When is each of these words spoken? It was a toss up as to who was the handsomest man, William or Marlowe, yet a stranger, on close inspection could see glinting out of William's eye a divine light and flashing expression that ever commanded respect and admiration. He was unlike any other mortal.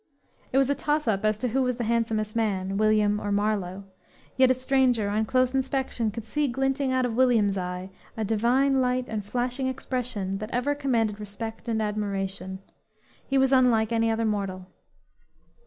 It 0.51 0.57
was 0.57 0.71
a 0.71 0.73
toss 0.73 1.07
up 1.07 1.23
as 1.23 1.37
to 1.37 1.49
who 1.49 1.61
was 1.61 1.75
the 1.75 1.83
handsomest 1.83 2.35
man, 2.35 2.75
William 2.77 3.19
or 3.19 3.31
Marlowe, 3.31 3.83
yet 4.35 4.49
a 4.49 4.55
stranger, 4.55 5.09
on 5.09 5.25
close 5.25 5.53
inspection 5.53 6.09
could 6.09 6.25
see 6.25 6.47
glinting 6.47 6.91
out 6.91 7.05
of 7.05 7.13
William's 7.15 7.55
eye 7.55 7.91
a 8.17 8.23
divine 8.25 8.81
light 8.81 9.07
and 9.07 9.23
flashing 9.23 9.67
expression 9.67 10.39
that 10.39 10.49
ever 10.49 10.73
commanded 10.73 11.19
respect 11.19 11.69
and 11.69 11.83
admiration. 11.83 12.57
He 13.27 13.37
was 13.37 13.51
unlike 13.53 13.91
any 13.91 14.09
other 14.09 14.25
mortal. 14.25 14.65